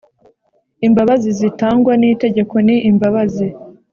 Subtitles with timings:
[0.87, 3.47] Imbabazi zitangwa n itegeko ni imbabazi